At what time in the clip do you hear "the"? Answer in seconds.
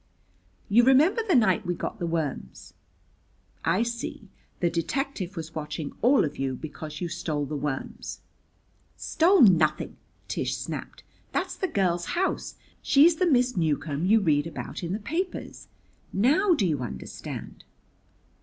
1.21-1.35, 1.99-2.07, 4.59-4.67, 7.45-7.55, 11.55-11.67, 13.17-13.27, 14.93-14.99